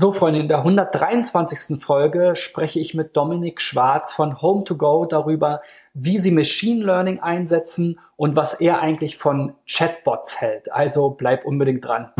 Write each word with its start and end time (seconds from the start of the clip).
So, 0.00 0.12
Freunde, 0.12 0.38
in 0.38 0.46
der 0.46 0.58
123. 0.58 1.82
Folge 1.82 2.36
spreche 2.36 2.78
ich 2.78 2.94
mit 2.94 3.16
Dominik 3.16 3.60
Schwarz 3.60 4.14
von 4.14 4.36
Home2Go 4.36 5.08
darüber, 5.08 5.60
wie 5.92 6.18
sie 6.18 6.30
Machine 6.30 6.84
Learning 6.84 7.18
einsetzen 7.18 7.98
und 8.14 8.36
was 8.36 8.60
er 8.60 8.78
eigentlich 8.80 9.16
von 9.16 9.54
Chatbots 9.66 10.40
hält. 10.40 10.72
Also 10.72 11.10
bleib 11.10 11.44
unbedingt 11.44 11.84
dran. 11.84 12.12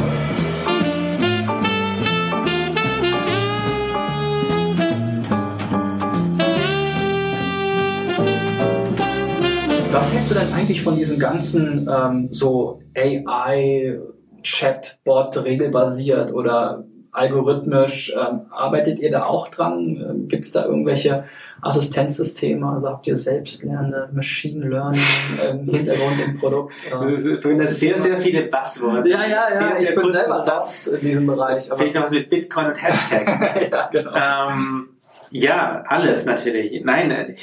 Was 9.93 10.13
hältst 10.13 10.33
du 10.33 10.35
denn 10.35 10.53
eigentlich 10.53 10.83
von 10.83 10.97
diesem 10.97 11.21
ganzen 11.21 11.89
ähm, 11.89 12.29
so 12.33 12.81
AI 12.97 14.01
Chatbot 14.43 15.45
regelbasiert 15.45 16.35
oder 16.35 16.85
algorithmisch? 17.19 18.15
Ähm, 18.15 18.43
arbeitet 18.51 18.99
ihr 19.01 19.11
da 19.11 19.25
auch 19.25 19.49
dran? 19.49 20.05
Ähm, 20.09 20.29
Gibt 20.29 20.45
es 20.45 20.53
da 20.53 20.65
irgendwelche 20.65 21.25
Assistenzsysteme? 21.61 22.67
Also 22.67 22.89
habt 22.89 23.07
ihr 23.07 23.17
selbstlernende 23.17 24.11
Machine 24.13 24.69
Learning 24.69 25.03
im 25.51 25.65
Hintergrund 25.69 26.27
im 26.27 26.39
Produkt? 26.39 26.75
Das 26.91 27.23
sind 27.23 27.65
sehr, 27.71 27.99
sehr 27.99 28.19
viele 28.19 28.45
Buzzwords. 28.45 29.09
Ja, 29.09 29.23
ja, 29.23 29.29
ja, 29.29 29.59
sehr, 29.59 29.77
sehr 29.77 29.89
ich 29.89 29.95
bin 29.95 30.11
selber 30.11 30.45
lost 30.47 30.89
in 30.89 31.01
diesem 31.01 31.27
Bereich. 31.27 31.69
Vielleicht 31.77 31.95
noch 31.95 32.05
was 32.05 32.13
mit 32.13 32.31
Bitcoin 32.31 32.67
und 32.67 32.77
Hashtag. 32.83 33.71
ja, 33.71 33.89
genau. 33.91 34.51
ähm, 34.51 34.89
ja, 35.31 35.85
alles 35.87 36.25
natürlich. 36.25 36.83
Nein, 36.85 37.11
äh, 37.11 37.35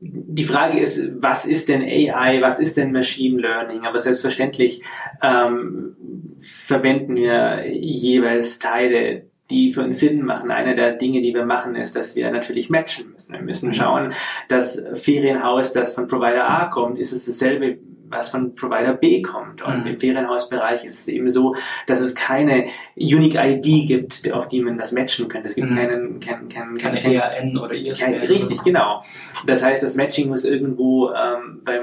die 0.00 0.44
Frage 0.44 0.80
ist, 0.80 1.02
was 1.16 1.44
ist 1.44 1.68
denn 1.68 1.82
AI, 1.82 2.40
was 2.40 2.58
ist 2.58 2.76
denn 2.76 2.90
Machine 2.92 3.40
Learning? 3.40 3.84
Aber 3.84 3.98
selbstverständlich 3.98 4.82
ähm, 5.22 5.96
verwenden 6.40 7.16
wir 7.16 7.66
jeweils 7.70 8.58
Teile, 8.58 9.26
die 9.50 9.72
für 9.72 9.82
uns 9.82 10.00
Sinn 10.00 10.24
machen. 10.24 10.50
Eine 10.50 10.74
der 10.74 10.92
Dinge, 10.92 11.20
die 11.20 11.34
wir 11.34 11.44
machen, 11.44 11.74
ist, 11.74 11.96
dass 11.96 12.16
wir 12.16 12.30
natürlich 12.30 12.70
matchen 12.70 13.12
müssen. 13.12 13.34
Wir 13.34 13.42
müssen 13.42 13.74
schauen, 13.74 14.12
das 14.48 14.82
Ferienhaus, 14.94 15.72
das 15.74 15.94
von 15.94 16.06
Provider 16.06 16.48
A 16.48 16.66
kommt, 16.66 16.98
ist 16.98 17.12
es 17.12 17.26
dasselbe 17.26 17.78
was 18.10 18.28
von 18.30 18.54
Provider 18.54 18.92
B 18.94 19.22
kommt. 19.22 19.62
Und 19.62 19.80
Mhm. 19.82 19.86
im 19.86 20.00
Ferienhausbereich 20.00 20.84
ist 20.84 20.98
es 21.00 21.08
eben 21.08 21.28
so, 21.28 21.54
dass 21.86 22.00
es 22.00 22.14
keine 22.14 22.66
Unique 22.96 23.36
ID 23.36 23.86
gibt, 23.86 24.32
auf 24.32 24.48
die 24.48 24.60
man 24.62 24.76
das 24.76 24.92
matchen 24.92 25.28
könnte. 25.28 25.48
Es 25.48 25.54
gibt 25.54 25.70
Mhm. 25.70 25.76
keinen, 25.76 26.20
keinen, 26.20 26.48
keinen, 26.48 26.76
Keine 26.76 26.98
keinen, 26.98 27.14
ERN 27.14 27.58
oder 27.58 27.74
ISBN. 27.74 28.14
richtig, 28.22 28.62
genau. 28.62 29.02
Das 29.46 29.64
heißt, 29.64 29.82
das 29.82 29.94
Matching 29.96 30.28
muss 30.28 30.44
irgendwo 30.44 31.10
ähm, 31.10 31.62
beim 31.64 31.80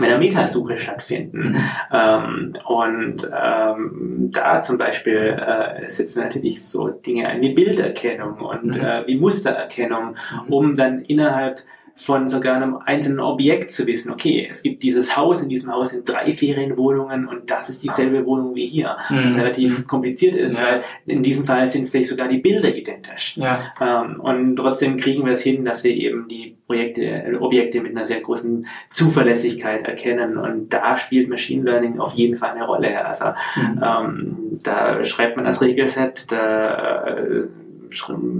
bei 0.00 0.08
der 0.08 0.18
Metasuche 0.18 0.76
stattfinden. 0.78 1.50
Mhm. 1.52 1.58
Ähm, 1.92 2.56
und 2.64 3.30
ähm, 3.32 4.30
da 4.32 4.60
zum 4.62 4.78
Beispiel 4.78 5.16
äh, 5.38 5.88
setzen 5.88 6.24
natürlich 6.24 6.64
so 6.64 6.88
Dinge 6.88 7.28
ein 7.28 7.40
wie 7.42 7.52
Bilderkennung 7.52 8.38
und 8.40 8.64
Mhm. 8.64 8.80
äh, 8.80 9.06
wie 9.06 9.18
Mustererkennung, 9.18 10.16
Mhm. 10.46 10.52
um 10.52 10.74
dann 10.74 11.02
innerhalb 11.02 11.60
von 11.96 12.26
sogar 12.28 12.56
einem 12.56 12.76
einzelnen 12.84 13.20
Objekt 13.20 13.70
zu 13.70 13.86
wissen, 13.86 14.10
okay, 14.10 14.48
es 14.50 14.62
gibt 14.62 14.82
dieses 14.82 15.16
Haus, 15.16 15.42
in 15.42 15.48
diesem 15.48 15.72
Haus 15.72 15.90
sind 15.90 16.08
drei 16.08 16.32
Ferienwohnungen 16.32 17.26
und 17.28 17.50
das 17.50 17.70
ist 17.70 17.84
dieselbe 17.84 18.26
Wohnung 18.26 18.54
wie 18.56 18.66
hier. 18.66 18.96
Was 19.10 19.32
Mhm. 19.34 19.38
relativ 19.40 19.86
kompliziert 19.86 20.34
ist, 20.34 20.58
Ja. 20.58 20.64
weil 20.64 20.80
in 21.06 21.22
diesem 21.22 21.46
Fall 21.46 21.68
sind 21.68 21.82
es 21.82 21.90
vielleicht 21.92 22.10
sogar 22.10 22.26
die 22.28 22.38
Bilder 22.38 22.74
identisch. 22.74 23.36
Ja. 23.36 23.56
Ähm, 23.80 24.20
und 24.20 24.56
trotzdem 24.56 24.96
kriegen 24.96 25.24
wir 25.24 25.32
es 25.32 25.42
hin, 25.42 25.64
dass 25.64 25.84
wir 25.84 25.92
eben 25.92 26.26
die 26.28 26.56
Projekte, 26.66 27.02
äh, 27.02 27.36
Objekte 27.36 27.80
mit 27.80 27.92
einer 27.92 28.04
sehr 28.04 28.20
großen 28.20 28.66
Zuverlässigkeit 28.90 29.86
erkennen. 29.86 30.36
Und 30.36 30.70
da 30.72 30.96
spielt 30.96 31.28
Machine 31.28 31.62
Learning 31.64 32.00
auf 32.00 32.14
jeden 32.14 32.36
Fall 32.36 32.50
eine 32.50 32.66
Rolle. 32.66 33.04
Also 33.06 33.26
Mhm. 33.56 33.82
ähm, 33.84 34.36
da 34.64 35.04
schreibt 35.04 35.36
man 35.36 35.44
das 35.44 35.60
Regelset, 35.62 36.32
da 36.32 37.06
äh, 37.06 37.42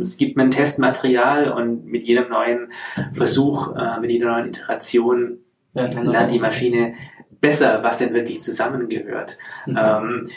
es 0.00 0.16
gibt 0.16 0.38
ein 0.38 0.50
Testmaterial 0.50 1.50
und 1.52 1.86
mit 1.86 2.02
jedem 2.04 2.28
neuen 2.28 2.72
Versuch, 3.12 3.74
äh, 3.76 4.00
mit 4.00 4.10
jeder 4.10 4.32
neuen 4.32 4.48
Iteration 4.48 5.38
Ja, 5.74 5.88
lernt 5.88 6.32
die 6.32 6.38
Maschine 6.38 6.94
besser, 7.40 7.82
was 7.82 7.98
denn 7.98 8.14
wirklich 8.14 8.40
zusammengehört. 8.42 9.38
Mhm. 9.66 9.78
Ähm, 9.78 10.28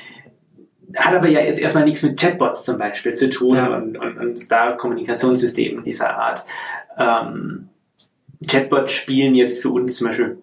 hat 0.95 1.13
aber 1.13 1.27
ja 1.27 1.41
jetzt 1.41 1.59
erstmal 1.59 1.83
nichts 1.83 2.03
mit 2.03 2.19
Chatbots 2.19 2.63
zum 2.63 2.77
Beispiel 2.77 3.13
zu 3.13 3.29
tun 3.29 3.55
Ja. 3.55 3.75
und, 3.75 3.97
und, 3.97 4.17
und 4.17 4.51
da 4.51 4.71
Kommunikationssystemen 4.73 5.83
dieser 5.83 6.17
Art. 6.17 6.45
Ähm, 6.97 7.69
Chatbots 8.47 8.93
spielen 8.93 9.35
jetzt 9.35 9.61
für 9.61 9.69
uns 9.69 9.97
zum 9.97 10.07
Beispiel 10.07 10.41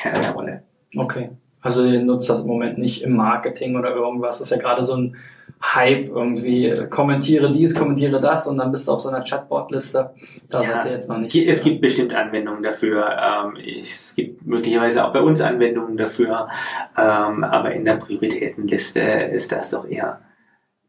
keine 0.00 0.30
Rolle. 0.32 0.62
Okay. 0.96 1.30
Also 1.60 1.84
ihr 1.84 2.02
nutzt 2.02 2.30
das 2.30 2.42
im 2.42 2.46
Moment 2.46 2.78
nicht 2.78 3.02
im 3.02 3.16
Marketing 3.16 3.76
oder 3.76 3.90
irgendwas. 3.90 4.38
Das 4.38 4.50
ist 4.50 4.56
ja 4.56 4.62
gerade 4.62 4.84
so 4.84 4.94
ein 4.96 5.16
Hype 5.62 6.08
irgendwie. 6.08 6.66
äh, 6.66 6.86
Kommentiere 6.88 7.48
dies, 7.48 7.74
kommentiere 7.74 8.20
das 8.20 8.46
und 8.46 8.58
dann 8.58 8.70
bist 8.70 8.86
du 8.88 8.92
auf 8.92 9.00
so 9.00 9.08
einer 9.08 9.24
Chatbot-Liste. 9.24 10.10
Da 10.50 10.62
Ja. 10.62 10.68
seid 10.68 10.84
ihr 10.86 10.92
jetzt 10.92 11.08
noch 11.08 11.18
nicht. 11.18 11.34
Es 11.34 11.62
gibt 11.62 11.80
bestimmt 11.80 12.14
Anwendungen 12.14 12.62
dafür. 12.62 13.08
Ähm, 13.08 13.56
es 13.78 14.14
gibt 14.14 14.46
möglicherweise 14.46 15.04
auch 15.04 15.12
bei 15.12 15.20
uns 15.20 15.40
Anwendungen 15.40 15.96
dafür. 15.96 16.48
Ähm, 16.96 17.42
aber 17.44 17.72
in 17.72 17.84
der 17.84 17.94
Prioritätenliste 17.96 19.00
ist 19.00 19.52
das 19.52 19.70
doch 19.70 19.86
eher, 19.88 20.20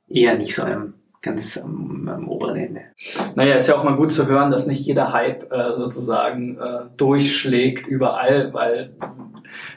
eher 0.08 0.38
nicht 0.38 0.54
so 0.56 0.64
am, 0.64 0.94
ganz 1.22 1.58
am, 1.58 2.08
am 2.14 2.28
oberen 2.30 2.56
Ende. 2.58 2.82
Naja, 3.36 3.56
ist 3.56 3.68
ja 3.68 3.78
auch 3.78 3.84
mal 3.84 3.96
gut 3.96 4.12
zu 4.14 4.28
hören, 4.28 4.52
dass 4.52 4.68
nicht 4.68 4.86
jeder 4.86 5.12
Hype 5.14 5.52
äh, 5.52 5.76
sozusagen 5.76 6.58
äh, 6.58 6.86
durchschlägt 6.98 7.88
überall, 7.88 8.54
weil 8.54 8.96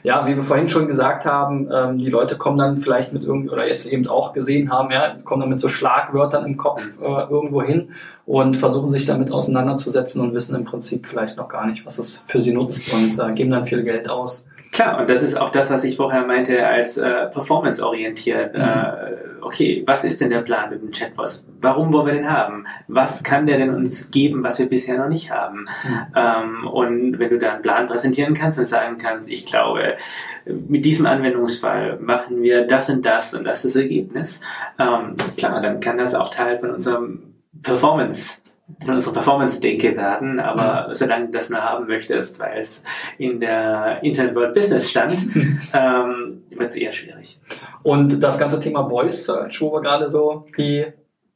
ja, 0.03 0.25
wie 0.27 0.35
wir 0.35 0.43
vorhin 0.43 0.69
schon 0.69 0.87
gesagt 0.87 1.25
haben, 1.25 1.69
ähm, 1.73 1.99
die 1.99 2.09
Leute 2.09 2.37
kommen 2.37 2.57
dann 2.57 2.77
vielleicht 2.77 3.13
mit 3.13 3.23
irgendwie, 3.23 3.49
oder 3.49 3.67
jetzt 3.67 3.91
eben 3.91 4.07
auch 4.07 4.33
gesehen 4.33 4.71
haben, 4.71 4.91
ja, 4.91 5.15
kommen 5.23 5.41
dann 5.41 5.49
mit 5.49 5.59
so 5.59 5.67
Schlagwörtern 5.67 6.45
im 6.45 6.57
Kopf 6.57 6.99
äh, 7.01 7.29
irgendwo 7.29 7.61
hin 7.61 7.89
und 8.25 8.55
versuchen 8.55 8.89
sich 8.89 9.05
damit 9.05 9.31
auseinanderzusetzen 9.31 10.21
und 10.21 10.33
wissen 10.33 10.55
im 10.55 10.63
Prinzip 10.63 11.05
vielleicht 11.05 11.37
noch 11.37 11.49
gar 11.49 11.67
nicht, 11.67 11.85
was 11.85 11.97
es 11.99 12.23
für 12.27 12.41
sie 12.41 12.53
nutzt 12.53 12.91
und 12.93 13.17
äh, 13.19 13.31
geben 13.31 13.51
dann 13.51 13.65
viel 13.65 13.83
Geld 13.83 14.09
aus. 14.09 14.47
Klar, 14.81 14.99
und 14.99 15.09
das 15.11 15.21
ist 15.21 15.35
auch 15.35 15.49
das, 15.49 15.69
was 15.69 15.83
ich 15.83 15.97
vorher 15.97 16.25
meinte 16.25 16.65
als 16.65 16.97
äh, 16.97 17.27
performance-orientiert. 17.27 18.55
Mhm. 18.55 18.61
Äh, 18.61 18.95
okay, 19.41 19.83
was 19.85 20.03
ist 20.03 20.21
denn 20.21 20.31
der 20.31 20.41
Plan 20.41 20.71
mit 20.71 20.81
dem 20.81 20.91
Chatbot? 20.91 21.43
Warum 21.59 21.93
wollen 21.93 22.07
wir 22.07 22.13
den 22.13 22.31
haben? 22.31 22.63
Was 22.87 23.23
kann 23.23 23.45
der 23.45 23.59
denn 23.59 23.75
uns 23.75 24.09
geben, 24.09 24.43
was 24.43 24.57
wir 24.57 24.67
bisher 24.67 24.97
noch 24.97 25.07
nicht 25.07 25.29
haben? 25.29 25.67
Ähm, 26.15 26.67
und 26.67 27.19
wenn 27.19 27.29
du 27.29 27.37
da 27.37 27.53
einen 27.53 27.61
Plan 27.61 27.85
präsentieren 27.85 28.33
kannst 28.33 28.57
und 28.57 28.65
sagen 28.65 28.97
kannst, 28.97 29.29
ich 29.29 29.45
glaube, 29.45 29.97
mit 30.45 30.83
diesem 30.83 31.05
Anwendungsfall 31.05 31.99
machen 31.99 32.41
wir 32.41 32.65
das 32.65 32.89
und 32.89 33.05
das 33.05 33.35
und 33.35 33.43
das 33.43 33.63
ist 33.63 33.75
das 33.75 33.83
Ergebnis, 33.83 34.41
ähm, 34.79 35.15
klar, 35.37 35.61
dann 35.61 35.79
kann 35.79 35.99
das 35.99 36.15
auch 36.15 36.29
Teil 36.29 36.59
von 36.59 36.71
unserem 36.71 37.35
Performance 37.61 38.41
von 38.85 38.95
unserer 38.95 39.13
Performance-Denke 39.13 39.95
werden, 39.95 40.39
aber 40.39 40.93
solange 40.93 41.27
du 41.27 41.31
das 41.33 41.49
nur 41.49 41.61
haben 41.61 41.87
möchtest, 41.87 42.39
weil 42.39 42.57
es 42.57 42.83
in 43.17 43.39
der 43.39 43.99
Internet 44.03 44.35
World 44.35 44.53
Business 44.53 44.89
stand, 44.89 45.13
ähm, 45.73 46.43
wird 46.49 46.69
es 46.69 46.75
eher 46.75 46.91
schwierig. 46.91 47.39
Und 47.83 48.21
das 48.21 48.37
ganze 48.37 48.59
Thema 48.59 48.87
Voice 48.87 49.25
Search, 49.25 49.61
wo 49.61 49.71
wir 49.73 49.81
gerade 49.81 50.09
so 50.09 50.45
die 50.57 50.85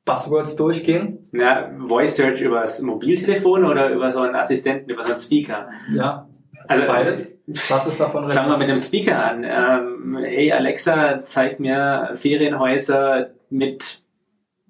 Buzzwords 0.05 0.55
durchgehen, 0.55 1.19
Na, 1.31 1.71
Voice 1.87 2.15
Search 2.15 2.41
übers 2.41 2.81
Mobiltelefon 2.81 3.65
oder 3.65 3.89
über 3.89 4.11
so 4.11 4.21
einen 4.21 4.35
Assistenten, 4.35 4.89
über 4.91 5.03
so 5.03 5.13
einen 5.13 5.19
Speaker? 5.19 5.67
ja, 5.93 6.27
Also 6.67 6.85
beides. 6.85 7.35
Was 7.47 7.87
ist 7.87 7.99
davon 7.99 8.27
Fangen 8.27 8.49
wir 8.49 8.57
mit 8.57 8.69
dem 8.69 8.77
Speaker 8.77 9.23
an. 9.23 9.43
Ähm, 9.43 10.19
hey 10.23 10.51
Alexa, 10.51 11.23
zeig 11.25 11.59
mir 11.59 12.11
Ferienhäuser 12.13 13.31
mit 13.49 14.04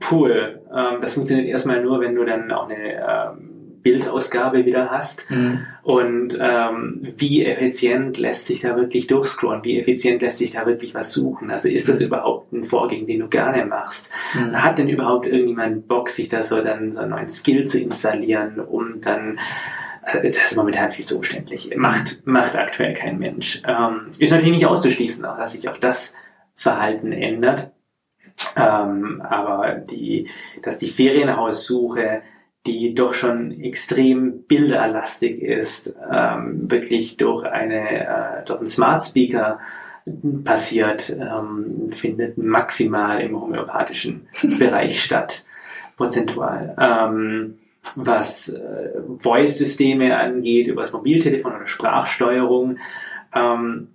Pool. 0.05 0.61
Ähm, 0.73 1.01
das 1.01 1.15
funktioniert 1.15 1.47
erstmal 1.47 1.81
nur, 1.81 1.99
wenn 1.99 2.15
du 2.15 2.23
dann 2.25 2.51
auch 2.51 2.69
eine 2.69 2.93
ähm, 2.93 3.55
Bildausgabe 3.81 4.65
wieder 4.65 4.89
hast. 4.89 5.29
Mhm. 5.29 5.65
Und 5.83 6.37
ähm, 6.39 7.13
wie 7.17 7.45
effizient 7.45 8.17
lässt 8.17 8.47
sich 8.47 8.61
da 8.61 8.75
wirklich 8.75 9.07
durchscrollen? 9.07 9.63
Wie 9.63 9.79
effizient 9.79 10.21
lässt 10.21 10.39
sich 10.39 10.51
da 10.51 10.65
wirklich 10.65 10.95
was 10.95 11.11
suchen? 11.11 11.51
Also 11.51 11.69
ist 11.69 11.89
das 11.89 12.01
überhaupt 12.01 12.51
ein 12.53 12.65
Vorgang, 12.65 13.05
den 13.05 13.19
du 13.19 13.27
gerne 13.27 13.65
machst? 13.65 14.11
Mhm. 14.33 14.63
Hat 14.63 14.79
denn 14.79 14.89
überhaupt 14.89 15.27
irgendjemand 15.27 15.87
Bock, 15.87 16.09
sich 16.09 16.29
da 16.29 16.43
so 16.43 16.61
dann 16.61 16.93
so 16.93 17.01
einen 17.01 17.11
neuen 17.11 17.29
Skill 17.29 17.65
zu 17.65 17.79
installieren, 17.79 18.59
um 18.59 19.01
dann 19.01 19.37
äh, 20.05 20.21
das 20.21 20.51
ist 20.51 20.57
momentan 20.57 20.91
viel 20.91 21.05
zu 21.05 21.17
umständlich. 21.17 21.71
Macht, 21.75 22.25
macht 22.25 22.55
aktuell 22.55 22.93
kein 22.93 23.17
Mensch. 23.17 23.61
Ähm, 23.67 24.07
ist 24.17 24.31
natürlich 24.31 24.55
nicht 24.55 24.67
auszuschließen, 24.67 25.25
auch, 25.25 25.37
dass 25.37 25.53
sich 25.53 25.67
auch 25.69 25.77
das 25.77 26.15
Verhalten 26.55 27.11
ändert. 27.11 27.71
Ähm, 28.55 29.21
aber 29.21 29.75
die, 29.75 30.29
dass 30.63 30.77
die 30.77 30.89
Ferienhaussuche, 30.89 32.21
die 32.65 32.95
doch 32.95 33.13
schon 33.13 33.51
extrem 33.51 34.43
bilderlastig 34.43 35.41
ist, 35.41 35.93
ähm, 36.11 36.71
wirklich 36.71 37.17
durch 37.17 37.43
eine, 37.45 38.07
äh, 38.41 38.45
durch 38.45 38.59
einen 38.59 38.67
Smart 38.67 39.03
Speaker 39.03 39.59
passiert, 40.43 41.15
ähm, 41.19 41.89
findet 41.91 42.37
maximal 42.37 43.21
im 43.21 43.39
homöopathischen 43.39 44.27
Bereich 44.59 45.03
statt, 45.03 45.45
prozentual. 45.97 46.75
Ähm, 46.79 47.57
was 47.97 48.49
äh, 48.49 48.89
Voice-Systeme 49.19 50.17
angeht, 50.17 50.67
über 50.67 50.81
das 50.81 50.93
Mobiltelefon 50.93 51.55
oder 51.55 51.67
Sprachsteuerung. 51.67 52.79
Ähm, 53.35 53.89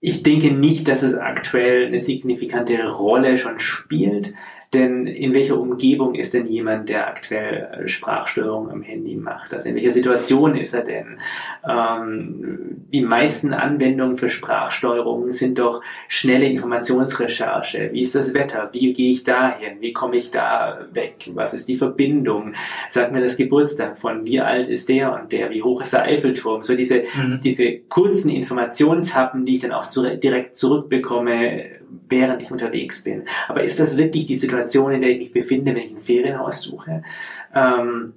ich 0.00 0.22
denke 0.22 0.52
nicht, 0.52 0.86
dass 0.88 1.02
es 1.02 1.16
aktuell 1.16 1.86
eine 1.86 1.98
signifikante 1.98 2.88
Rolle 2.88 3.36
schon 3.36 3.58
spielt. 3.58 4.34
Denn 4.74 5.06
in 5.06 5.34
welcher 5.34 5.58
Umgebung 5.58 6.14
ist 6.14 6.34
denn 6.34 6.46
jemand, 6.46 6.90
der 6.90 7.08
aktuell 7.08 7.84
äh, 7.84 7.88
Sprachstörungen 7.88 8.70
am 8.70 8.82
Handy 8.82 9.16
macht? 9.16 9.54
Also 9.54 9.70
in 9.70 9.76
welcher 9.76 9.92
Situation 9.92 10.54
ist 10.54 10.74
er 10.74 10.82
denn? 10.82 11.18
Ähm, 11.66 12.84
die 12.92 13.00
meisten 13.00 13.54
Anwendungen 13.54 14.18
für 14.18 14.28
Sprachsteuerung 14.28 15.28
sind 15.28 15.58
doch 15.58 15.82
schnelle 16.06 16.46
Informationsrecherche. 16.46 17.90
Wie 17.92 18.02
ist 18.02 18.14
das 18.14 18.34
Wetter? 18.34 18.68
Wie 18.72 18.92
gehe 18.92 19.12
ich 19.12 19.24
dahin? 19.24 19.80
Wie 19.80 19.94
komme 19.94 20.16
ich 20.16 20.30
da 20.30 20.86
weg? 20.92 21.30
Was 21.32 21.54
ist 21.54 21.68
die 21.68 21.76
Verbindung? 21.76 22.52
Sag 22.90 23.10
mir 23.10 23.22
das 23.22 23.38
Geburtstag 23.38 23.98
von, 23.98 24.26
wie 24.26 24.40
alt 24.40 24.68
ist 24.68 24.90
der 24.90 25.14
und 25.14 25.32
der? 25.32 25.50
Wie 25.50 25.62
hoch 25.62 25.80
ist 25.80 25.94
der 25.94 26.02
Eiffelturm? 26.02 26.62
So 26.62 26.76
diese, 26.76 27.04
mhm. 27.14 27.38
diese 27.42 27.78
kurzen 27.88 28.30
Informationshappen, 28.30 29.46
die 29.46 29.54
ich 29.54 29.60
dann 29.60 29.72
auch 29.72 29.86
zu, 29.86 30.16
direkt 30.16 30.58
zurückbekomme, 30.58 31.64
während 32.08 32.42
ich 32.42 32.50
unterwegs 32.50 33.02
bin. 33.02 33.24
Aber 33.48 33.62
ist 33.62 33.80
das 33.80 33.96
wirklich 33.96 34.26
die 34.26 34.34
Situation, 34.34 34.57
in 34.66 35.02
der 35.02 35.10
ich 35.10 35.18
mich 35.18 35.32
befinde, 35.32 35.74
wenn 35.74 35.82
ich 35.82 35.92
ein 35.92 36.00
Ferienhaus 36.00 36.62
suche? 36.62 37.02
Ähm, 37.54 38.14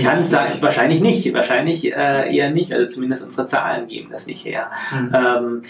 kann 0.00 0.24
sein, 0.24 0.52
wahrscheinlich 0.60 1.00
nicht, 1.00 1.32
wahrscheinlich 1.32 1.92
äh, 1.92 2.34
eher 2.34 2.50
nicht, 2.50 2.72
also 2.72 2.88
zumindest 2.88 3.24
unsere 3.24 3.46
Zahlen 3.46 3.88
geben 3.88 4.10
das 4.10 4.26
nicht 4.26 4.44
her. 4.44 4.70
Mhm. 4.92 5.14
Ähm, 5.14 5.62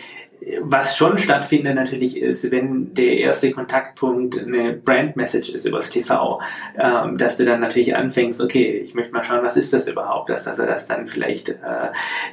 was 0.63 0.97
schon 0.97 1.19
stattfindet 1.19 1.75
natürlich 1.75 2.17
ist, 2.17 2.51
wenn 2.51 2.95
der 2.95 3.19
erste 3.19 3.51
Kontaktpunkt 3.51 4.39
eine 4.39 4.73
Brand 4.73 5.17
Message 5.17 5.51
ist 5.51 5.67
übers 5.67 5.91
TV, 5.91 6.41
ähm, 6.79 7.19
dass 7.19 7.37
du 7.37 7.45
dann 7.45 7.61
natürlich 7.61 7.95
anfängst, 7.95 8.41
okay, 8.41 8.81
ich 8.83 8.95
möchte 8.95 9.13
mal 9.13 9.23
schauen, 9.23 9.45
was 9.45 9.57
ist 9.57 9.73
das 9.73 9.87
überhaupt, 9.89 10.31
dass 10.31 10.49
also 10.49 10.65
dass 10.65 10.87
dann 10.87 11.07
vielleicht 11.07 11.51
äh, 11.51 11.91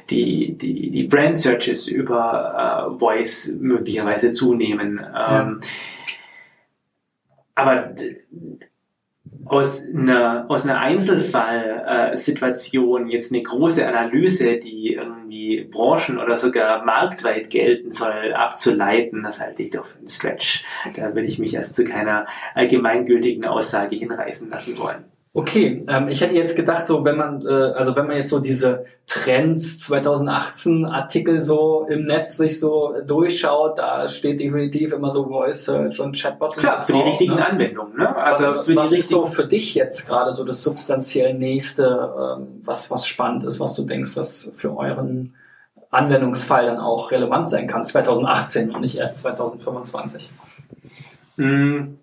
die 0.08 0.56
die 0.56 0.90
die 0.90 1.04
Brand 1.04 1.36
Searches 1.36 1.86
über 1.86 2.90
äh, 2.96 2.98
Voice 2.98 3.56
möglicherweise 3.60 4.32
zunehmen. 4.32 4.98
Ähm, 4.98 5.60
ja. 5.60 5.68
Aber 7.58 7.92
aus 9.46 9.88
einer, 9.92 10.46
aus 10.48 10.64
einer 10.64 10.78
Einzelfallsituation 10.78 13.08
jetzt 13.08 13.32
eine 13.32 13.42
große 13.42 13.84
Analyse, 13.84 14.58
die 14.58 14.94
irgendwie 14.94 15.64
branchen- 15.64 16.20
oder 16.20 16.36
sogar 16.36 16.84
marktweit 16.84 17.50
gelten 17.50 17.90
soll, 17.90 18.32
abzuleiten, 18.32 19.24
das 19.24 19.40
halte 19.40 19.64
ich 19.64 19.72
doch 19.72 19.86
für 19.86 19.98
einen 19.98 20.06
Stretch. 20.06 20.64
Da 20.94 21.16
würde 21.16 21.26
ich 21.26 21.40
mich 21.40 21.56
also 21.56 21.72
zu 21.72 21.82
keiner 21.82 22.26
allgemeingültigen 22.54 23.44
Aussage 23.44 23.96
hinreißen 23.96 24.48
lassen 24.50 24.78
wollen. 24.78 25.06
Okay, 25.38 25.80
ähm, 25.86 26.08
ich 26.08 26.20
hätte 26.20 26.34
jetzt 26.34 26.56
gedacht, 26.56 26.84
so 26.88 27.04
wenn 27.04 27.16
man, 27.16 27.46
äh, 27.46 27.48
also 27.48 27.94
wenn 27.94 28.08
man 28.08 28.16
jetzt 28.16 28.30
so 28.30 28.40
diese 28.40 28.86
Trends 29.06 29.78
2018 29.78 30.84
Artikel 30.84 31.40
so 31.40 31.86
im 31.88 32.02
Netz 32.02 32.38
sich 32.38 32.58
so 32.58 32.96
durchschaut, 33.06 33.78
da 33.78 34.08
steht 34.08 34.40
definitiv 34.40 34.92
immer 34.92 35.12
so 35.12 35.28
Voice 35.28 35.64
Search 35.66 36.00
und 36.00 36.20
Chatbots. 36.20 36.56
Klar, 36.56 36.82
für 36.82 36.92
die 36.92 37.02
richtigen 37.02 37.36
ne? 37.36 37.46
Anwendungen. 37.46 37.96
Ne? 37.96 38.16
Also 38.16 38.46
was, 38.48 38.64
für 38.64 38.74
was 38.74 38.92
ist 38.92 39.10
so 39.10 39.26
für 39.26 39.46
dich 39.46 39.76
jetzt 39.76 40.08
gerade 40.08 40.34
so 40.34 40.42
das 40.42 40.64
substanziell 40.64 41.34
nächste, 41.34 41.84
ähm, 41.86 42.48
was 42.64 42.90
was 42.90 43.06
spannend 43.06 43.44
ist, 43.44 43.60
was 43.60 43.74
du 43.74 43.84
denkst, 43.84 44.16
was 44.16 44.50
für 44.54 44.76
euren 44.76 45.36
Anwendungsfall 45.90 46.66
dann 46.66 46.78
auch 46.78 47.12
relevant 47.12 47.48
sein 47.48 47.68
kann 47.68 47.84
2018 47.84 48.74
und 48.74 48.80
nicht 48.80 48.98
erst 48.98 49.18
2025? 49.18 50.30
Mm 51.36 51.94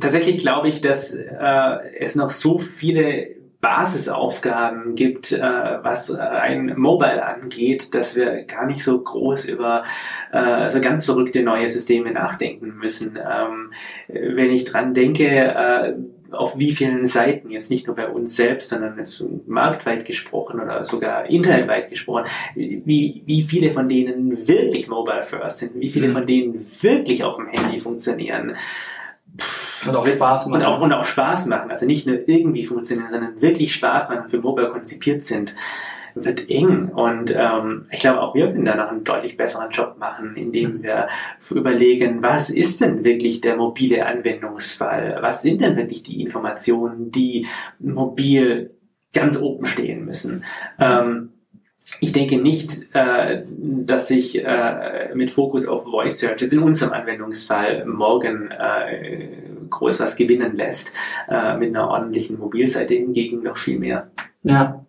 tatsächlich 0.00 0.38
glaube 0.38 0.68
ich, 0.68 0.80
dass 0.80 1.14
äh, 1.14 1.78
es 1.98 2.14
noch 2.14 2.30
so 2.30 2.58
viele 2.58 3.42
Basisaufgaben 3.62 4.96
gibt, 4.96 5.30
äh, 5.30 5.40
was 5.40 6.10
äh, 6.10 6.18
ein 6.18 6.74
Mobile 6.76 7.24
angeht, 7.24 7.94
dass 7.94 8.16
wir 8.16 8.42
gar 8.42 8.66
nicht 8.66 8.82
so 8.82 9.00
groß 9.00 9.44
über 9.44 9.84
äh, 10.32 10.38
also 10.38 10.80
ganz 10.80 11.06
verrückte 11.06 11.44
neue 11.44 11.70
Systeme 11.70 12.10
nachdenken 12.10 12.74
müssen. 12.76 13.16
Ähm, 13.16 13.72
wenn 14.08 14.50
ich 14.50 14.64
dran 14.64 14.94
denke, 14.94 15.28
äh, 15.28 15.94
auf 16.32 16.58
wie 16.58 16.72
vielen 16.72 17.06
Seiten, 17.06 17.50
jetzt 17.50 17.70
nicht 17.70 17.86
nur 17.86 17.94
bei 17.94 18.08
uns 18.08 18.34
selbst, 18.34 18.70
sondern 18.70 18.98
jetzt 18.98 19.24
marktweit 19.46 20.04
gesprochen 20.04 20.60
oder 20.60 20.84
sogar 20.84 21.26
internetweit 21.30 21.88
gesprochen, 21.88 22.24
wie, 22.56 23.22
wie 23.24 23.42
viele 23.42 23.70
von 23.70 23.88
denen 23.88 24.48
wirklich 24.48 24.88
mobile 24.88 25.22
first 25.22 25.58
sind, 25.58 25.78
wie 25.78 25.90
viele 25.90 26.08
mhm. 26.08 26.12
von 26.12 26.26
denen 26.26 26.66
wirklich 26.80 27.22
auf 27.22 27.36
dem 27.36 27.48
Handy 27.48 27.78
funktionieren. 27.78 28.54
Und 29.86 29.96
auch 29.96 30.06
Spaß 30.06 30.46
machen. 30.46 30.62
Und 30.62 30.66
auch, 30.66 30.80
und 30.80 30.92
auch 30.92 31.04
Spaß 31.04 31.46
machen. 31.46 31.70
Also 31.70 31.86
nicht 31.86 32.06
nur 32.06 32.28
irgendwie 32.28 32.64
funktionieren, 32.64 33.10
sondern 33.10 33.40
wirklich 33.40 33.74
Spaß 33.74 34.08
machen, 34.08 34.28
für 34.28 34.38
Mobile 34.38 34.70
konzipiert 34.70 35.24
sind, 35.24 35.54
wird 36.14 36.48
eng. 36.50 36.90
Und 36.90 37.34
ähm, 37.36 37.86
ich 37.90 38.00
glaube, 38.00 38.20
auch 38.20 38.34
wir 38.34 38.52
können 38.52 38.64
da 38.64 38.76
noch 38.76 38.88
einen 38.88 39.04
deutlich 39.04 39.36
besseren 39.36 39.70
Job 39.70 39.96
machen, 39.98 40.36
indem 40.36 40.78
mhm. 40.78 40.82
wir 40.82 41.08
überlegen, 41.50 42.22
was 42.22 42.50
ist 42.50 42.80
denn 42.80 43.04
wirklich 43.04 43.40
der 43.40 43.56
mobile 43.56 44.06
Anwendungsfall? 44.06 45.18
Was 45.20 45.42
sind 45.42 45.60
denn 45.60 45.76
wirklich 45.76 46.02
die 46.02 46.22
Informationen, 46.22 47.10
die 47.10 47.46
mobil 47.78 48.74
ganz 49.14 49.40
oben 49.40 49.66
stehen 49.66 50.04
müssen? 50.04 50.44
Ähm, 50.78 51.30
ich 52.00 52.12
denke 52.12 52.40
nicht, 52.40 52.86
äh, 52.94 53.42
dass 53.48 54.08
sich 54.08 54.44
äh, 54.44 55.14
mit 55.14 55.30
Fokus 55.30 55.66
auf 55.66 55.84
Voice 55.84 56.18
Search 56.18 56.40
jetzt 56.40 56.52
in 56.52 56.60
unserem 56.60 56.92
Anwendungsfall 56.92 57.84
morgen 57.86 58.50
äh, 58.50 59.28
groß 59.72 60.00
was 60.00 60.16
gewinnen 60.16 60.54
lässt. 60.54 60.92
Äh, 61.28 61.56
mit 61.56 61.70
einer 61.70 61.88
ordentlichen 61.88 62.38
Mobilseite 62.38 62.94
hingegen 62.94 63.42
noch 63.42 63.56
viel 63.56 63.78
mehr. 63.78 64.10
Ja. 64.44 64.84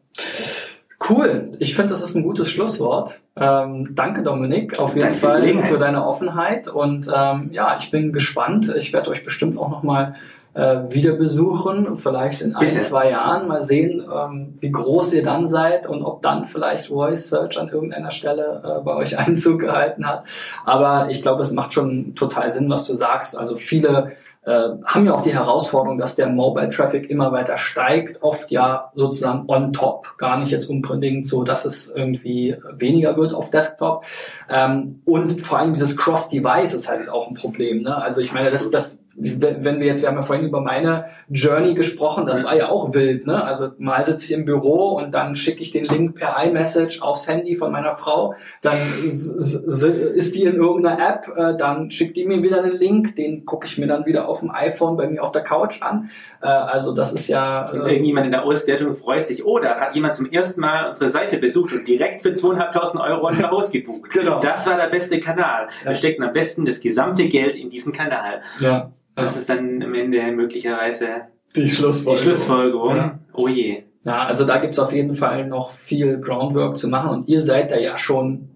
Cool. 1.09 1.51
Ich 1.59 1.75
finde, 1.75 1.89
das 1.89 2.01
ist 2.01 2.15
ein 2.15 2.24
gutes 2.24 2.50
Schlusswort. 2.50 3.19
Ähm, 3.35 3.89
danke, 3.94 4.24
Dominik, 4.24 4.80
auf 4.80 4.95
jeden 4.95 5.07
danke 5.07 5.18
Fall 5.19 5.63
für 5.63 5.77
deine 5.77 6.06
Offenheit. 6.06 6.68
Und 6.68 7.09
ähm, 7.13 7.50
ja, 7.51 7.77
ich 7.80 7.91
bin 7.91 8.13
gespannt. 8.13 8.74
Ich 8.77 8.94
werde 8.94 9.09
euch 9.09 9.24
bestimmt 9.24 9.57
auch 9.57 9.69
nochmal 9.69 10.15
äh, 10.53 10.81
wieder 10.89 11.13
besuchen, 11.13 11.97
vielleicht 11.97 12.41
in 12.41 12.56
ein, 12.56 12.69
zwei 12.69 13.09
Jahren 13.09 13.47
mal 13.47 13.62
sehen, 13.62 14.01
ähm, 14.01 14.53
wie 14.59 14.71
groß 14.71 15.13
ihr 15.13 15.24
dann 15.24 15.47
seid 15.47 15.89
und 15.89 16.03
ob 16.03 16.21
dann 16.21 16.47
vielleicht 16.47 16.88
Voice 16.88 17.30
Search 17.30 17.59
an 17.59 17.69
irgendeiner 17.69 18.12
Stelle 18.12 18.62
äh, 18.63 18.83
bei 18.83 18.95
euch 18.95 19.18
Einzug 19.27 19.62
gehalten 19.62 20.07
hat. 20.07 20.25
Aber 20.63 21.07
ich 21.09 21.21
glaube, 21.21 21.41
es 21.41 21.53
macht 21.53 21.74
schon 21.74 22.13
total 22.15 22.50
Sinn, 22.50 22.69
was 22.69 22.88
du 22.88 22.95
sagst. 22.95 23.38
Also 23.38 23.57
viele 23.57 24.13
äh, 24.45 24.69
haben 24.86 25.06
ja 25.06 25.13
auch 25.13 25.22
die 25.22 25.34
Herausforderung, 25.34 25.98
dass 25.98 26.16
der 26.16 26.28
Mobile 26.28 26.69
Traffic 26.69 27.10
immer 27.10 27.31
weiter 27.31 27.57
steigt, 27.57 28.22
oft 28.22 28.51
ja 28.51 28.92
sozusagen 28.95 29.45
on 29.48 29.74
top, 29.74 30.18
gar 30.18 30.38
nicht 30.40 30.51
jetzt 30.51 30.69
unbedingt 30.69 31.28
so, 31.28 31.44
dass 31.44 31.66
es 31.66 31.90
irgendwie 31.90 32.57
weniger 32.74 33.16
wird 33.18 33.34
auf 33.34 33.50
Desktop. 33.50 34.06
Ähm, 34.50 35.01
und 35.06 35.42
vor 35.42 35.60
allem 35.60 35.74
dieses 35.74 35.98
Cross-Device 35.98 36.74
ist 36.74 36.90
halt 36.90 37.10
auch 37.10 37.28
ein 37.28 37.36
Problem. 37.36 37.80
Ne? 37.80 37.95
Also 37.95 38.22
ich 38.22 38.34
meine, 38.34 38.50
das, 38.50 38.69
das 38.72 39.00
wenn 39.15 39.80
wir 39.80 39.86
jetzt, 39.86 40.02
wir 40.02 40.09
haben 40.09 40.16
ja 40.16 40.23
vorhin 40.23 40.45
über 40.45 40.61
meine 40.61 41.06
Journey 41.30 41.76
gesprochen, 41.76 42.26
das 42.26 42.44
war 42.44 42.56
ja 42.56 42.69
auch 42.69 42.94
wild, 42.94 43.28
ne? 43.28 43.44
Also 43.44 43.69
mal 43.78 44.04
sitze 44.04 44.26
ich 44.26 44.31
im 44.31 44.45
Büro 44.45 44.97
und 44.97 45.14
dann 45.14 45.35
schicke 45.35 45.61
ich 45.61 45.71
den 45.71 45.85
Link 45.85 46.16
per 46.16 46.35
iMessage 46.44 47.02
aufs 47.02 47.28
Handy 47.28 47.56
von 47.56 47.71
meiner 47.71 47.94
Frau, 47.94 48.33
dann 48.61 48.78
ist 49.04 50.35
die 50.35 50.44
in 50.44 50.56
irgendeiner 50.56 51.07
App, 51.07 51.28
äh, 51.35 51.56
dann 51.56 51.92
schickt 51.92 52.18
die 52.18 52.26
mir 52.26 52.42
wieder 52.42 52.64
einen 52.64 52.78
Link, 52.78 53.16
den 53.16 53.45
gucke 53.45 53.68
ich 53.68 53.78
mir 53.78 53.88
dann 53.88 54.06
wieder 54.06 54.28
auf 54.28 54.40
dem 54.40 54.49
iPhone 54.49 54.97
bei 54.97 55.07
mir 55.07 55.21
auf 55.21 55.31
der 55.31 55.44
Couch 55.44 55.81
an. 55.81 56.09
Äh, 56.42 56.47
also 56.47 56.94
das 56.94 57.14
ist 57.14 57.28
ja. 57.28 57.66
Äh, 57.71 57.94
Irgendjemand 57.94 58.26
in 58.26 58.31
der 58.31 58.44
Auswertung 58.44 58.94
freut 58.95 59.28
sich, 59.28 59.45
oder 59.45 59.80
hat 59.80 59.95
jemand 59.95 60.16
zum 60.16 60.30
ersten 60.30 60.61
Mal 60.61 60.88
unsere 60.90 61.09
Seite 61.09 61.38
besucht 61.38 61.73
und 61.73 61.88
direkt 61.88 62.21
für 62.21 62.33
zweieinhalbtausend 62.33 63.02
Euro 63.02 63.28
ein 63.28 63.49
Haus 63.49 63.71
gebucht. 63.71 64.02
Genau. 64.14 64.40
Das 64.40 64.68
war 64.68 64.78
der 64.78 64.88
beste 64.88 65.19
Kanal. 65.19 65.68
Ja. 65.83 65.90
Wir 65.90 65.95
stecken 65.95 66.23
am 66.23 66.31
besten 66.31 66.66
das 66.66 66.80
gesamte 66.80 67.28
Geld 67.28 67.56
in 67.56 67.69
diesen 67.69 67.94
Kanal. 67.94 68.42
Ja. 68.59 68.92
Das 69.16 69.38
ist 69.38 69.50
dann 69.50 69.82
am 69.84 69.94
Ende 69.94 70.32
möglicherweise 70.32 71.28
die 71.56 71.70
Schlussfolgerung. 71.70 72.18
Die 72.18 72.24
Schlussfolgerung. 72.24 72.96
Ja. 72.96 73.20
Oh 73.34 73.48
je. 73.48 73.84
Ja, 74.06 74.26
also 74.26 74.46
da 74.46 74.58
gibt's 74.58 74.80
auf 74.80 74.92
jeden 74.92 75.14
Fall 75.14 75.48
noch 75.48 75.70
viel 75.70 76.20
Groundwork 76.20 76.78
zu 76.78 76.90
machen 76.90 77.10
und 77.12 77.30
ihr 77.30 77.40
seid 77.40 77.72
da 77.72 77.80
ja 77.80 77.96
schon, 77.98 78.50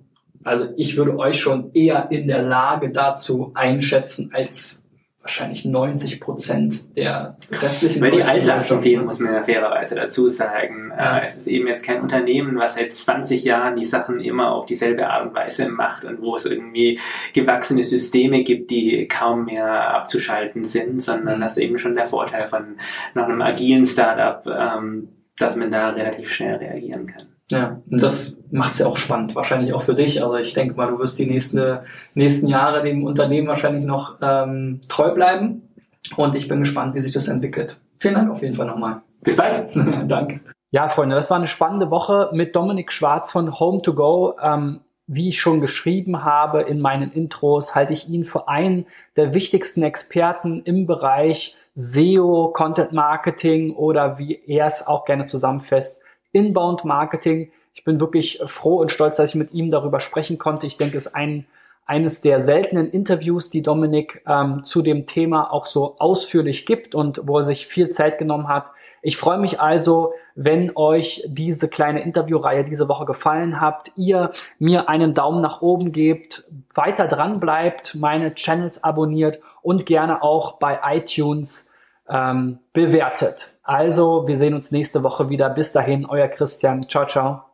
also 0.44 0.68
ich 0.76 0.98
würde 0.98 1.18
euch 1.18 1.40
schon 1.40 1.72
eher 1.74 2.12
in 2.12 2.28
der 2.28 2.44
Lage 2.44 2.92
dazu 2.92 3.52
einschätzen 3.54 4.32
als 4.34 4.84
wahrscheinlich 5.28 5.66
90 5.66 6.22
Prozent 6.22 6.96
der 6.96 7.38
restlichen. 7.62 8.02
Weil 8.02 8.12
die 8.12 8.24
Altlasten 8.24 8.80
fehlen, 8.80 9.06
muss 9.06 9.20
man 9.20 9.34
ja 9.34 9.44
fairerweise 9.44 9.96
dazu 9.96 10.30
sagen. 10.30 10.94
Ja. 10.98 11.20
Äh, 11.20 11.26
es 11.26 11.38
ist 11.38 11.48
eben 11.48 11.68
jetzt 11.68 11.86
kein 11.86 12.02
Unternehmen, 12.02 12.58
was 12.58 12.76
seit 12.76 12.94
20 12.94 13.44
Jahren 13.44 13.76
die 13.76 13.86
Sachen 13.86 14.22
immer 14.22 14.54
auf 14.54 14.66
dieselbe 14.66 15.08
Art 15.10 15.28
und 15.28 15.36
Weise 15.36 15.68
macht 15.68 16.06
und 16.06 16.22
wo 16.22 16.38
es 16.38 16.46
irgendwie 16.46 16.98
gewachsene 17.34 17.84
Systeme 17.84 18.44
gibt, 18.44 18.72
die 18.72 19.08
kaum 19.08 19.46
mehr 19.46 19.94
abzuschalten 19.96 20.64
sind, 20.64 21.02
sondern 21.02 21.38
mhm. 21.38 21.42
das 21.42 21.52
ist 21.52 21.64
eben 21.64 21.78
schon 21.78 21.96
der 21.96 22.08
Vorteil 22.08 22.44
von 22.44 22.78
noch 23.14 23.26
einem 23.26 23.42
agilen 23.42 23.86
Startup, 23.86 24.42
ähm, 24.48 25.10
dass 25.38 25.58
man 25.58 25.70
da 25.70 25.90
relativ 25.90 26.30
schnell 26.32 26.56
reagieren 26.56 27.06
kann. 27.06 27.37
Ja, 27.50 27.82
und 27.90 28.04
das 28.04 28.40
macht 28.52 28.74
es 28.74 28.80
ja 28.80 28.88
auch 28.88 28.98
spannend, 28.98 29.36
wahrscheinlich 29.36 29.74
auch 29.74 29.82
für 29.82 29.96
dich. 29.96 30.22
Also 30.22 30.36
ich 30.36 30.54
denke 30.54 30.76
mal, 30.76 30.88
du 30.88 31.00
wirst 31.00 31.18
die 31.18 31.26
nächsten, 31.26 31.80
nächsten 32.14 32.48
Jahre 32.48 32.84
dem 32.84 33.06
Unternehmen 33.06 33.48
wahrscheinlich 33.48 33.86
noch 33.86 34.18
ähm, 34.22 34.82
treu 34.90 35.14
bleiben. 35.14 35.70
Und 36.16 36.36
ich 36.36 36.48
bin 36.48 36.60
gespannt, 36.60 36.94
wie 36.96 37.00
sich 37.00 37.14
das 37.14 37.28
entwickelt. 37.28 37.80
Vielen 38.00 38.16
Dank 38.16 38.32
auf 38.32 38.42
jeden 38.42 38.54
Fall 38.54 38.68
nochmal. 38.68 39.02
Bis 39.22 39.36
bald. 39.36 39.70
Danke. 40.08 40.42
Ja, 40.72 40.90
Freunde, 40.90 41.16
das 41.16 41.30
war 41.30 41.38
eine 41.38 41.48
spannende 41.48 41.90
Woche 41.90 42.30
mit 42.34 42.56
Dominik 42.56 42.92
Schwarz 42.92 43.32
von 43.32 43.60
Home 43.60 43.82
to 43.82 43.94
Go. 43.94 44.36
Ähm, 44.42 44.82
wie 45.08 45.30
ich 45.30 45.40
schon 45.40 45.62
geschrieben 45.62 46.26
habe 46.26 46.62
in 46.64 46.82
meinen 46.82 47.14
Intros, 47.14 47.76
halte 47.76 47.94
ich 47.94 48.10
ihn 48.10 48.26
für 48.26 48.50
einen 48.50 48.86
der 49.16 49.34
wichtigsten 49.34 49.82
Experten 49.84 50.62
im 50.64 50.86
Bereich 50.86 51.56
SEO, 51.76 52.52
Content 52.54 52.92
Marketing 52.92 53.74
oder 53.74 54.18
wie 54.18 54.38
er 54.46 54.66
es 54.66 54.86
auch 54.86 55.06
gerne 55.06 55.26
zusammenfasst, 55.26 56.04
Inbound 56.32 56.86
Marketing. 56.86 57.52
Ich 57.74 57.84
bin 57.84 58.00
wirklich 58.00 58.42
froh 58.48 58.78
und 58.78 58.92
stolz, 58.92 59.18
dass 59.18 59.30
ich 59.30 59.36
mit 59.36 59.54
ihm 59.54 59.70
darüber 59.72 60.00
sprechen 60.00 60.38
konnte. 60.38 60.68
Ich 60.68 60.78
denke, 60.78 60.98
es 60.98 61.08
ist 61.08 61.16
ein, 61.16 61.46
eines 61.86 62.22
der 62.22 62.42
seltenen 62.42 62.90
Interviews, 62.90 63.50
die 63.50 63.64
Dominik 63.64 64.24
ähm, 64.28 64.64
zu 64.64 64.82
dem 64.82 65.06
Thema 65.06 65.52
auch 65.54 65.66
so 65.66 65.98
ausführlich 66.00 66.66
gibt 66.66 66.96
und 66.96 67.22
wo 67.24 67.38
er 67.38 67.44
sich 67.44 67.68
viel 67.68 67.90
Zeit 67.90 68.18
genommen 68.18 68.48
hat. 68.48 68.66
Ich 69.02 69.16
freue 69.16 69.38
mich 69.38 69.62
also, 69.62 70.14
wenn 70.36 70.76
euch 70.76 71.24
diese 71.28 71.70
kleine 71.70 72.02
Interviewreihe 72.02 72.66
diese 72.66 72.90
Woche 72.90 73.06
gefallen 73.06 73.62
habt, 73.62 73.92
ihr 73.96 74.32
mir 74.60 74.90
einen 74.90 75.14
Daumen 75.14 75.42
nach 75.42 75.62
oben 75.62 75.92
gebt, 75.92 76.44
weiter 76.74 77.08
dran 77.08 77.40
bleibt, 77.40 77.96
meine 77.96 78.34
Channels 78.34 78.84
abonniert 78.84 79.40
und 79.62 79.86
gerne 79.86 80.24
auch 80.24 80.60
bei 80.60 80.80
iTunes 80.84 81.74
ähm, 82.10 82.60
bewertet. 82.74 83.58
Also, 83.64 84.28
wir 84.28 84.38
sehen 84.38 84.54
uns 84.54 84.72
nächste 84.72 85.04
Woche 85.04 85.30
wieder. 85.30 85.50
Bis 85.50 85.74
dahin, 85.74 86.06
euer 86.06 86.28
Christian. 86.28 86.84
Ciao, 86.84 87.06
ciao. 87.06 87.47